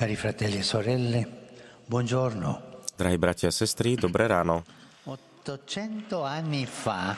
Cari 0.00 0.16
fratelli 0.16 0.56
e 0.56 0.62
sorelle, 0.62 1.28
buongiorno. 1.84 2.80
Drahí 2.96 3.18
bratia 3.18 3.48
a 3.48 3.50
sestry, 3.50 3.96
dobré 3.96 4.26
ráno. 4.26 4.64
800 5.04 6.24
anni 6.24 6.64
fa, 6.64 7.14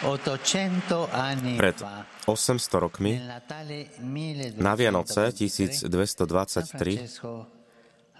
800 0.00 1.08
anni 1.10 1.56
Pred 1.56 1.76
fa, 1.76 2.06
800 2.24 2.78
rokmi, 2.78 3.12
nel 3.12 3.26
Natale 3.26 3.90
1223, 3.98 4.62
na 4.62 4.74
Vianoce 4.74 5.32
1223, 5.36 6.96
Francesco 6.96 7.50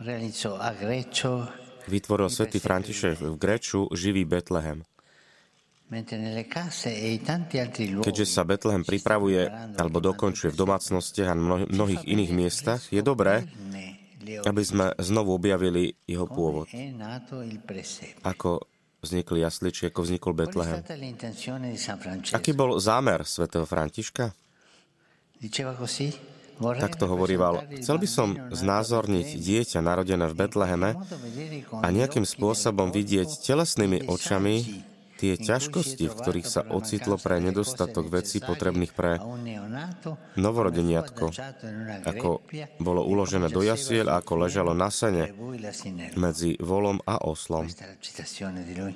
realizzò 0.04 0.58
a 0.58 0.72
Greccio, 0.76 1.48
vytvoril 1.88 2.28
svätý 2.28 2.60
František 2.60 3.32
v 3.32 3.36
Greču 3.40 3.88
živý 3.96 4.28
Betlehem. 4.28 4.84
Keďže 8.00 8.24
sa 8.24 8.48
Betlehem 8.48 8.80
pripravuje 8.80 9.44
alebo 9.76 10.00
dokončuje 10.00 10.48
v 10.48 10.56
domácnostiach 10.56 11.28
a 11.28 11.36
mnohých 11.68 12.08
iných 12.08 12.32
miestach, 12.32 12.80
je 12.88 13.04
dobré, 13.04 13.44
aby 14.24 14.62
sme 14.64 14.96
znovu 14.96 15.36
objavili 15.36 15.92
jeho 16.08 16.24
pôvod. 16.24 16.70
Ako 18.24 18.64
vznikli 19.04 19.44
jasliči, 19.44 19.92
ako 19.92 20.00
vznikol 20.06 20.32
Betlehem. 20.32 20.80
Aký 22.32 22.56
bol 22.56 22.80
zámer 22.80 23.26
svätého 23.28 23.68
Františka? 23.68 24.32
Takto 26.62 27.10
hovoríval, 27.10 27.66
chcel 27.82 27.98
by 27.98 28.08
som 28.08 28.28
znázorniť 28.54 29.28
dieťa 29.34 29.82
narodené 29.82 30.30
v 30.30 30.34
Betleheme 30.38 30.94
vedere 30.94 31.66
con 31.66 31.82
a 31.82 31.90
nejakým 31.90 32.22
spôsobom 32.22 32.94
vidieť 32.94 33.26
corpo 33.26 33.42
telesnými 33.42 34.06
očami 34.06 34.54
tie 35.22 35.38
ťažkosti, 35.38 36.10
v 36.10 36.14
ktorých 36.18 36.48
sa 36.50 36.66
ocitlo 36.66 37.14
pre 37.14 37.38
nedostatok 37.38 38.10
vecí 38.10 38.42
potrebných 38.42 38.90
pre 38.90 39.22
novorodeniatko, 40.34 41.30
ako 42.02 42.42
bolo 42.82 43.06
uložené 43.06 43.46
do 43.46 43.62
jasiel 43.62 44.10
a 44.10 44.18
ako 44.18 44.42
ležalo 44.42 44.74
na 44.74 44.90
sene 44.90 45.30
medzi 46.18 46.58
volom 46.58 46.98
a 47.06 47.22
oslom. 47.22 47.70
Lui. 47.70 48.94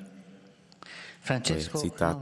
Francesco 1.23 1.79
citát. 1.79 2.19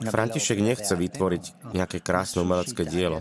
František 0.00 0.64
nechce 0.64 0.96
vytvoriť 0.96 1.44
no, 1.44 1.56
no, 1.60 1.70
nejaké 1.76 2.00
krásne 2.00 2.40
umelecké 2.40 2.88
dielo, 2.88 3.20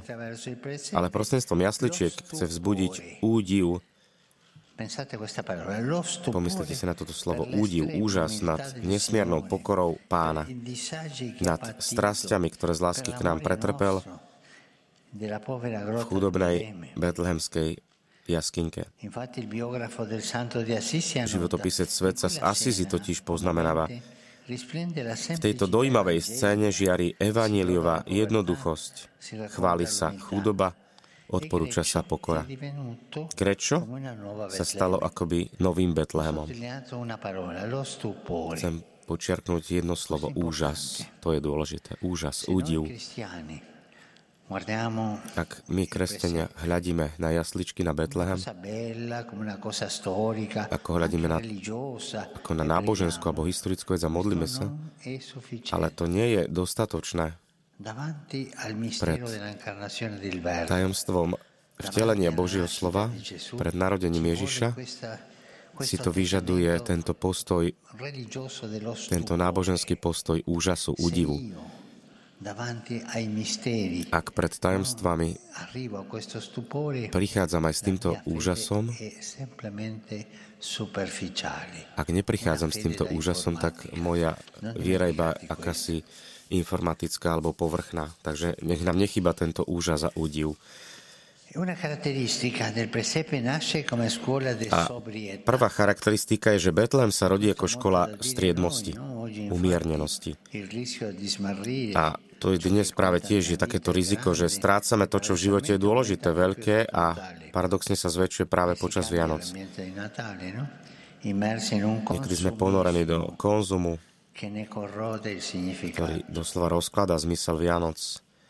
ale 0.96 1.12
prostredstvom 1.12 1.60
jasličiek 1.60 2.16
chce 2.16 2.48
vzbudiť 2.48 3.20
údiv, 3.20 3.84
pomyslite 6.32 6.74
si 6.76 6.86
na 6.88 6.96
toto 6.96 7.12
slovo, 7.12 7.44
údiv, 7.44 8.00
úžas 8.00 8.40
nad 8.40 8.62
nesmiernou 8.80 9.44
pokorou 9.44 10.00
pána, 10.08 10.48
nad 11.44 11.62
strastiami, 11.84 12.48
ktoré 12.48 12.74
z 12.78 12.82
lásky 12.84 13.12
k 13.12 13.22
nám 13.28 13.44
pretrpel 13.44 14.00
v 15.12 16.04
chudobnej 16.08 16.72
betlehemskej 16.96 17.82
jaskinke. 18.30 18.86
Životopisec 21.26 21.90
svetca 21.90 22.30
z 22.30 22.38
Assisi 22.46 22.86
totiž 22.86 23.26
poznamenáva, 23.26 23.90
v 24.50 25.38
tejto 25.38 25.70
dojímavej 25.70 26.26
scéne 26.26 26.74
žiari 26.74 27.14
evaníliová 27.22 28.02
jednoduchosť. 28.10 28.94
Chváli 29.54 29.86
sa 29.86 30.10
chudoba, 30.18 30.74
odporúča 31.30 31.86
sa 31.86 32.02
pokora. 32.02 32.44
Grečo 33.34 33.78
sa 34.50 34.66
stalo 34.66 34.98
akoby 34.98 35.62
novým 35.62 35.94
Betlehemom. 35.94 36.50
Chcem 38.58 38.76
počiarknúť 39.10 39.82
jedno 39.82 39.98
slovo, 39.98 40.30
úžas. 40.38 41.02
To 41.26 41.34
je 41.34 41.42
dôležité. 41.42 41.98
Úžas, 42.06 42.46
údiv. 42.46 42.86
Ak 45.38 45.62
my, 45.70 45.86
kresťania, 45.86 46.50
hľadíme 46.66 47.22
na 47.22 47.30
jasličky 47.30 47.86
na 47.86 47.94
Betlehem, 47.94 48.42
Ako 50.74 50.90
hľadíme 50.98 51.30
na- 51.30 51.38
ako 51.38 52.52
na 52.58 52.66
náboženskú 52.66 53.30
preghiamo. 53.30 53.46
alebo 53.46 53.46
historickú 53.46 53.94
vec 53.94 54.02
a 54.02 54.10
modlíme 54.10 54.50
sa, 54.50 54.74
ale 55.70 55.94
to 55.94 56.10
nie 56.10 56.34
je 56.34 56.42
dostatočné 56.50 57.38
Pred 59.00 59.24
tajomstvom 60.68 61.40
vtelenia 61.80 62.32
Božieho 62.36 62.68
slova 62.68 63.08
pred 63.56 63.72
narodením 63.72 64.36
Ježiša 64.36 64.76
si 65.80 65.96
to 65.96 66.12
vyžaduje 66.12 66.68
tento 66.84 67.16
postoj, 67.16 67.72
tento 69.08 69.40
náboženský 69.40 69.96
postoj 69.96 70.44
úžasu, 70.44 70.92
údivu. 71.00 71.40
Ak 74.12 74.32
pred 74.32 74.54
tajomstvami 74.60 75.30
prichádzam 77.12 77.64
aj 77.64 77.76
s 77.76 77.82
týmto 77.84 78.10
úžasom, 78.28 78.92
superficiale. 80.60 81.96
ak 81.96 82.08
neprichádzam 82.12 82.72
s 82.76 82.80
týmto 82.84 83.08
úžasom, 83.08 83.56
tak 83.56 83.88
moja 83.96 84.36
viera 84.76 85.08
iba 85.08 85.32
akási 85.48 86.04
informatická 86.50 87.38
alebo 87.38 87.54
povrchná. 87.54 88.12
Takže 88.26 88.60
nech 88.66 88.82
nám 88.82 88.98
nechyba 88.98 89.34
tento 89.38 89.64
úžas 89.66 90.04
a 90.06 90.12
údiv. 90.18 90.58
A 94.70 94.82
prvá 95.42 95.70
charakteristika 95.74 96.54
je, 96.54 96.70
že 96.70 96.76
Betlehem 96.76 97.10
sa 97.10 97.26
rodí 97.26 97.50
ako 97.50 97.66
škola 97.66 98.22
striedmosti, 98.22 98.94
umiernenosti. 99.50 100.38
Di 100.54 101.30
smarrire 101.30 101.98
A 101.98 102.14
to 102.38 102.54
je 102.54 102.62
dnes 102.62 102.86
práve 102.94 103.20
tiež 103.20 103.52
je 103.52 103.58
takéto 103.58 103.90
riziko, 103.90 104.38
že 104.38 104.46
strácame 104.46 105.10
to, 105.10 105.18
čo 105.18 105.34
v 105.34 105.44
živote 105.50 105.76
je 105.76 105.82
dôležité, 105.82 106.32
veľké 106.32 106.88
a 106.88 107.18
paradoxne 107.50 107.98
sa 107.98 108.14
zväčšuje 108.14 108.46
práve 108.46 108.78
počas 108.78 109.10
Vianoc. 109.10 109.42
no? 111.84 111.94
Niekedy 112.00 112.36
sme 112.38 112.56
ponorení 112.56 113.04
do 113.04 113.36
konzumu, 113.36 114.00
ktorý 115.92 116.24
doslova 116.32 116.72
rozkladá 116.72 117.20
zmysel 117.20 117.60
Vianoc. 117.60 118.00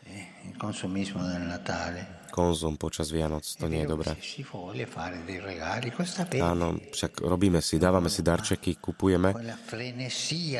eh. 0.06 0.30
Konzum 2.30 2.78
počas 2.78 3.10
Vianoc, 3.10 3.42
to 3.42 3.66
nie 3.66 3.82
je 3.82 3.90
dobré. 3.90 4.14
Áno, 6.38 6.78
však 6.94 7.26
robíme 7.26 7.58
si, 7.58 7.82
dávame 7.82 8.06
si 8.06 8.22
darčeky, 8.22 8.78
kupujeme, 8.78 9.34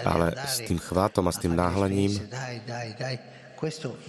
ale 0.02 0.34
s 0.34 0.66
tým 0.66 0.82
chvátom 0.82 1.30
a 1.30 1.32
s 1.32 1.38
tým 1.38 1.54
náhlením 1.54 2.10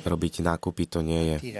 robiť 0.01 0.33
nákupy, 0.41 0.89
to 0.89 1.05
nie 1.05 1.37
je 1.37 1.53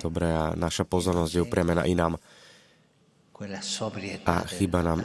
dobré 0.00 0.32
a 0.32 0.56
naša 0.56 0.88
pozornosť 0.88 1.32
je 1.36 1.44
upriamená 1.44 1.84
inám 1.84 2.16
a 4.24 4.40
del 4.40 4.48
chýba 4.48 4.80
nám. 4.80 5.04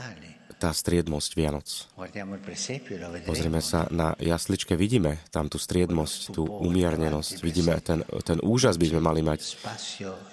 Tá 0.57 0.73
striednosť 0.73 1.31
Vianoc. 1.37 1.67
E. 2.01 3.23
Pozrieme 3.23 3.61
sa 3.61 3.85
na 3.93 4.17
jasličke, 4.17 4.73
vidíme 4.73 5.21
tam 5.29 5.47
tú 5.47 5.61
striednosť, 5.61 6.33
tú 6.33 6.49
umiernenosť, 6.49 7.35
vidíme 7.45 7.77
ten, 7.79 8.01
ten 8.25 8.41
úžas 8.41 8.81
by 8.81 8.89
sme 8.89 9.01
mali 9.01 9.21
mať. 9.21 9.57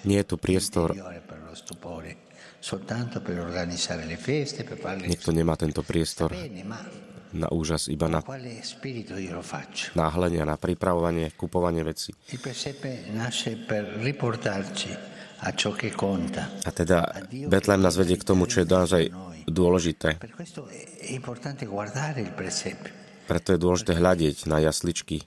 Nie 0.03 0.25
je 0.25 0.27
tu 0.33 0.35
priestor, 0.41 0.97
niekto 5.05 5.29
nemá 5.29 5.53
tento 5.53 5.81
priestor 5.85 6.33
na 7.35 7.51
úžas, 7.51 7.91
iba 7.91 8.07
na 8.07 8.23
náhlenie, 9.93 10.41
na 10.47 10.55
pripravovanie, 10.55 11.35
kupovanie 11.35 11.83
veci. 11.83 12.15
Il 12.31 12.39
presepe 12.39 13.11
nasce 13.11 13.59
per 13.59 13.99
riportarci 13.99 15.14
a 15.41 16.69
teda 16.71 16.97
Betlehem 17.51 17.83
nás 17.83 17.95
vedie 17.99 18.15
k 18.15 18.27
tomu, 18.27 18.47
čo 18.47 18.63
je 18.63 18.67
naozaj 18.67 19.03
dôležité. 19.45 20.17
Preto 23.25 23.47
je 23.53 23.59
dôležité 23.59 23.93
hľadiť 23.97 24.37
na 24.45 24.61
jasličky, 24.61 25.25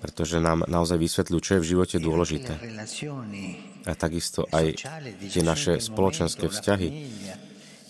pretože 0.00 0.36
nám 0.40 0.64
naozaj 0.64 0.96
vysvetľujú, 0.96 1.40
čo 1.42 1.52
je 1.58 1.62
v 1.62 1.70
živote 1.76 1.96
Le 2.00 2.04
dôležité. 2.06 2.52
A 3.84 3.92
takisto 3.98 4.48
aj 4.48 4.80
tie 5.28 5.42
naše 5.44 5.76
spoločenské 5.82 6.48
vzťahy 6.48 6.88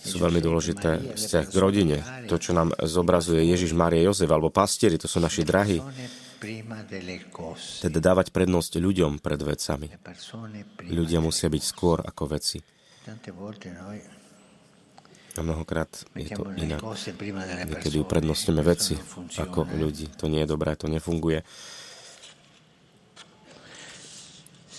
sú 0.00 0.16
veľmi 0.18 0.40
dôležité. 0.40 1.14
Vzťah 1.14 1.44
k 1.52 1.56
rodine, 1.60 2.00
to, 2.26 2.40
čo 2.40 2.56
nám 2.56 2.72
zobrazuje 2.80 3.44
Ježiš, 3.44 3.76
Mária, 3.76 4.00
Jozef 4.08 4.32
alebo 4.32 4.48
pastieri, 4.48 4.96
to 4.96 5.06
sú 5.06 5.20
naši 5.20 5.44
drahí. 5.44 5.78
Teda 7.84 7.98
dávať 8.00 8.32
prednosť 8.32 8.72
ľuďom 8.80 9.20
pred 9.20 9.40
vecami. 9.40 9.92
Ľudia 10.88 11.20
musia 11.20 11.52
byť 11.52 11.62
skôr 11.62 12.00
ako 12.00 12.32
veci. 12.32 12.58
A 15.30 15.40
mnohokrát 15.46 15.90
je 16.16 16.28
to 16.32 16.42
inak. 16.58 16.80
Niekedy 17.68 17.96
uprednostňujeme 18.02 18.62
veci 18.64 18.98
ako 19.38 19.68
ľudí. 19.68 20.10
To 20.18 20.26
nie 20.26 20.42
je 20.42 20.48
dobré, 20.48 20.74
to 20.74 20.88
nefunguje. 20.90 21.44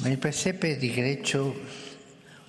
Ma 0.01 0.09
il 0.09 0.17
presepe 0.17 0.81
di 0.81 0.89
Greccio, 0.89 1.53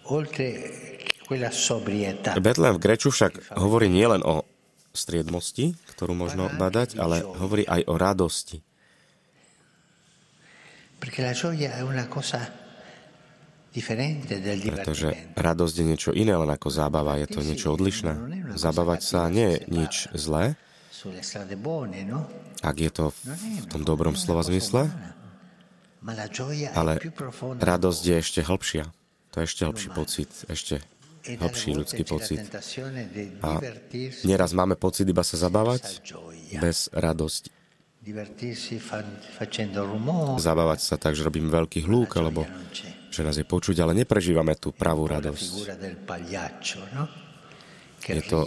oltre 0.08 0.96
che 1.04 1.20
quella 1.20 1.52
sobrietà, 1.52 2.32
Betlehem 2.40 2.80
v 2.80 2.80
Greču 2.80 3.12
však 3.12 3.60
hovorí 3.60 3.92
nielen 3.92 4.24
o 4.24 4.48
striedmosti, 4.96 5.76
ktorú 5.92 6.16
možno 6.16 6.48
badať, 6.48 6.96
ale 6.96 7.20
hovorí 7.20 7.68
aj 7.68 7.84
o 7.92 8.00
radosti. 8.00 8.64
Pretože 14.72 15.08
radosť 15.32 15.74
je 15.80 15.84
niečo 15.84 16.10
iné, 16.12 16.36
len 16.36 16.48
ako 16.48 16.68
zábava. 16.68 17.16
Je 17.20 17.28
to 17.28 17.40
niečo 17.40 17.72
odlišné. 17.72 18.12
Zabávať 18.56 19.00
sa 19.00 19.32
nie 19.32 19.56
je 19.56 19.58
nič 19.72 19.94
zlé, 20.12 20.56
no? 22.04 22.20
ak 22.62 22.76
je 22.78 22.90
to 22.92 23.04
v 23.32 23.66
tom 23.72 23.82
dobrom 23.82 24.14
slova 24.14 24.44
zmysle, 24.44 24.92
ale 26.76 26.92
radosť 27.58 28.02
je 28.06 28.16
ešte 28.18 28.40
hĺbšia. 28.44 28.84
To 29.32 29.36
je 29.40 29.44
ešte 29.48 29.62
hĺbší 29.64 29.88
pocit, 29.96 30.30
ešte 30.52 30.74
hĺbší 31.40 31.70
ľudský 31.78 32.02
pocit. 32.04 32.44
A 33.40 33.50
nieraz 34.26 34.52
máme 34.52 34.76
pocit 34.76 35.08
iba 35.08 35.24
sa 35.24 35.40
zabávať 35.40 36.02
bez 36.60 36.92
radosti. 36.92 37.61
Zabávať 40.34 40.80
sa 40.82 40.98
tak, 40.98 41.14
že 41.14 41.22
robím 41.22 41.46
veľký 41.46 41.86
hlúk, 41.86 42.18
alebo 42.18 42.42
že 43.14 43.22
nás 43.22 43.38
je 43.38 43.46
počuť, 43.46 43.78
ale 43.78 43.94
neprežívame 43.94 44.58
tú 44.58 44.74
pravú 44.74 45.06
radosť. 45.06 45.52
no? 46.98 47.06
Che 48.02 48.18
E 48.18 48.22
to- 48.26 48.42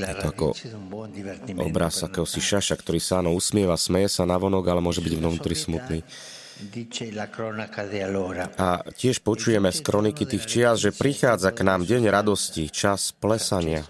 la 0.00 0.10
to 0.16 0.32
ako. 0.32 0.46
Obraz 1.60 2.02
akéhosi 2.02 2.40
šaša, 2.40 2.74
ktorý 2.80 2.98
sa 2.98 3.20
áno 3.20 3.30
usmieva, 3.30 3.76
smeje 3.78 4.10
sa 4.10 4.26
navonok, 4.26 4.64
ale 4.66 4.80
môže 4.82 4.98
byť 4.98 5.12
vnútri 5.20 5.54
smutný. 5.54 6.00
A 8.58 8.68
tiež 8.94 9.16
počujeme 9.24 9.70
z 9.72 9.80
kroniky 9.82 10.24
tých 10.28 10.44
čias, 10.46 10.76
že 10.82 10.94
prichádza 10.94 11.50
k 11.50 11.60
nám 11.66 11.82
deň 11.82 12.08
radosti, 12.08 12.70
čas 12.70 13.14
plesania. 13.16 13.82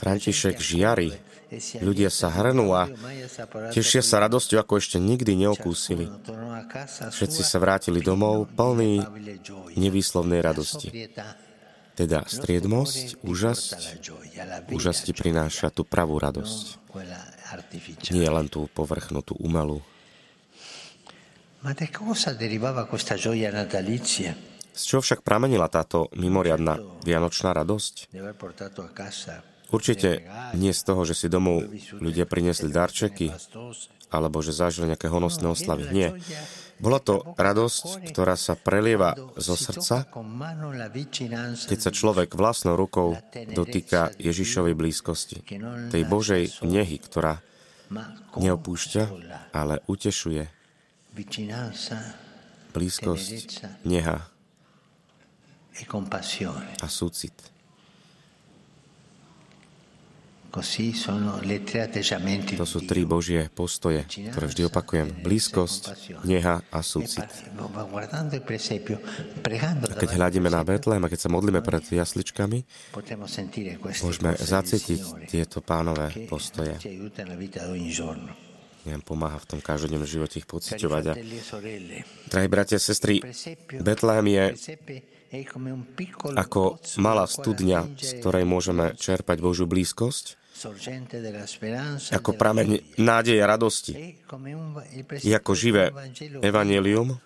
František 0.00 0.56
žiari, 0.60 1.14
e 1.14 1.34
ľudia 1.80 2.10
sa 2.10 2.32
hrnú 2.34 2.74
a 2.74 2.90
tešia 3.70 4.02
sa 4.02 4.22
radosťou, 4.26 4.58
ako 4.58 4.80
ešte 4.80 4.98
nikdy 4.98 5.38
neokúsili. 5.38 6.10
Všetci 7.14 7.42
sa 7.46 7.62
vrátili 7.62 8.02
domov 8.02 8.50
gioia. 8.50 9.06
nevýslovnej 9.78 10.40
radosti. 10.42 11.10
Teda 11.94 12.26
striedmosť, 12.26 13.22
úžasť, 13.22 13.78
úžasť 14.66 15.04
prináša 15.14 15.70
tú 15.70 15.86
pravú 15.86 16.18
radosť. 16.18 16.82
Nie 18.10 18.28
len 18.34 18.50
tú 18.50 18.66
povrchnú, 18.66 19.22
tú 19.22 19.38
umelú. 19.38 19.78
Z 24.74 24.82
čoho 24.90 25.00
však 25.00 25.24
pramenila 25.24 25.70
táto 25.72 26.12
mimoriadná 26.12 26.76
vianočná 27.06 27.56
radosť? 27.56 28.12
Určite 29.72 30.22
nie 30.54 30.70
z 30.70 30.82
toho, 30.86 31.02
že 31.08 31.16
si 31.16 31.26
domov 31.32 31.66
ľudia 31.98 32.28
priniesli 32.28 32.68
darčeky, 32.68 33.32
alebo 34.14 34.38
že 34.44 34.54
zažili 34.54 34.94
nejaké 34.94 35.10
honosné 35.10 35.46
oslavy. 35.50 35.90
Nie. 35.90 36.14
Bola 36.78 37.02
to 37.02 37.34
radosť, 37.34 38.12
ktorá 38.14 38.38
sa 38.38 38.54
prelieva 38.54 39.18
zo 39.38 39.58
srdca, 39.58 40.06
keď 41.66 41.78
sa 41.78 41.90
človek 41.90 42.34
vlastnou 42.38 42.78
rukou 42.78 43.18
dotýka 43.34 44.14
Ježišovej 44.18 44.74
blízkosti, 44.78 45.42
tej 45.90 46.02
Božej 46.06 46.62
nehy, 46.62 46.98
ktorá 47.02 47.42
neopúšťa, 48.38 49.02
ale 49.54 49.82
utešuje. 49.90 50.53
Blízkosť, 52.74 53.86
neha 53.86 54.18
e 55.74 55.82
a 56.82 56.86
súcit. 56.86 57.34
To 60.54 60.62
sú 62.62 62.86
tri. 62.86 63.02
Božie 63.02 63.50
postoje, 63.50 64.06
ktoré 64.06 64.46
vždy 64.46 64.62
opakujem. 64.70 65.08
Blízkosť, 65.26 65.82
neha 66.22 66.62
a 66.70 66.78
E 66.78 66.86
súcit. 66.86 67.26
pregando 69.42 69.90
A 69.90 69.98
keď 69.98 70.10
hľadíme 70.14 70.46
na 70.46 70.62
Betlém 70.62 71.02
a 71.02 71.10
keď 71.10 71.26
sa 71.26 71.30
modlíme 71.34 71.58
pred 71.58 71.82
jasličkami, 71.82 72.58
môžeme 73.98 74.38
Signore 74.38 75.26
tieto 75.26 75.58
pánové 75.58 76.06
postoje. 76.30 76.78
Nám 78.84 79.00
pomáha 79.00 79.40
v 79.40 79.48
tom 79.56 79.60
každodennom 79.64 80.04
živote 80.04 80.36
ich 80.36 80.48
pociťovať. 80.48 81.04
A 81.08 81.14
e 81.16 82.04
drahí 82.28 82.48
bratia 82.52 82.76
a 82.76 82.84
sestry, 82.84 83.24
Betlém 83.80 84.24
je 84.28 84.44
ako 86.36 86.78
malá 87.00 87.24
studňa, 87.26 87.96
z 87.96 88.10
ktorej 88.20 88.44
môžeme 88.46 88.94
čerpať 88.94 89.40
Božiu 89.40 89.66
blízkosť, 89.66 90.38
ako 92.14 92.30
prameň 92.38 92.94
nádeje 93.02 93.40
a 93.42 93.50
radosti. 93.50 93.92
Je 95.20 95.34
ako 95.34 95.52
živé 95.58 95.90
evanelium, 96.40 97.18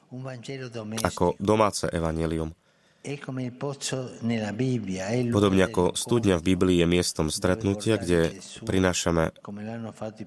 ako 1.05 1.37
domáce 1.37 1.85
evanelium. 1.93 2.55
Podobne 5.31 5.63
ako 5.71 5.83
studňa 5.95 6.35
v 6.43 6.45
Biblii 6.45 6.79
je 6.83 6.87
miestom 6.91 7.31
stretnutia, 7.31 7.95
kde 7.95 8.43
prinášame 8.67 9.31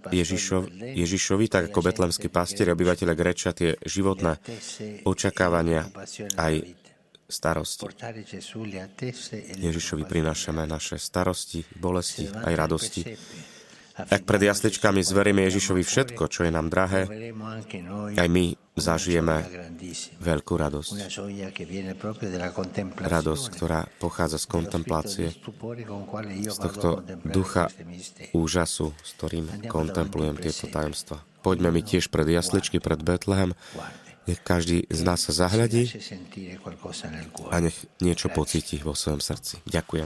Ježišov, 0.07 0.71
Ježišovi, 0.79 1.45
tak 1.51 1.63
ako 1.67 1.79
betlemskí 1.83 2.31
pastieri, 2.31 2.71
obyvateľe 2.71 3.13
Greča, 3.13 3.51
tie 3.51 3.75
životné 3.83 4.39
očakávania 5.03 5.91
aj 6.39 6.73
starosti. 7.27 7.87
e 7.91 9.55
Ježišovi 9.59 10.03
prinášame 10.07 10.63
naše 10.63 10.95
starosti, 10.95 11.63
bolesti, 11.75 12.27
aj 12.27 12.53
radosti. 12.55 13.01
Ak 14.07 14.23
pred 14.25 14.41
jasličkami 14.41 15.03
zveríme 15.03 15.45
Ježišovi 15.45 15.83
všetko, 15.83 16.31
čo 16.31 16.47
je 16.47 16.51
nám 16.51 16.71
drahé, 16.71 17.05
aj 18.17 18.27
my 18.31 18.55
zažijeme 18.79 19.43
veľkú 20.23 20.53
radosť. 20.55 20.91
Radosť, 22.97 23.45
ktorá 23.51 23.85
pochádza 23.99 24.39
z 24.39 24.45
kontemplácie, 24.47 25.27
z 26.47 26.57
tohto 26.57 27.03
ducha 27.27 27.67
úžasu, 28.31 28.95
s 29.03 29.09
ktorým 29.19 29.67
kontemplujem 29.67 30.39
tieto 30.39 30.71
tajomstva. 30.71 31.19
Poďme 31.41 31.73
mi 31.73 31.81
tiež 31.83 32.07
pred 32.07 32.29
jasličky, 32.29 32.79
pred 32.79 33.01
Betlehem. 33.01 33.57
Nech 34.29 34.37
každý 34.45 34.85
z 34.85 35.01
nás 35.01 35.25
sa 35.25 35.33
zahľadí 35.33 35.89
a 37.49 37.57
nech 37.57 37.73
niečo 37.97 38.29
pocíti 38.29 38.77
vo 38.77 38.93
svojom 38.93 39.17
srdci. 39.17 39.65
Ďakujem. 39.65 40.05